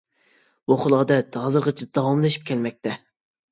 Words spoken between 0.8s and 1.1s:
خىل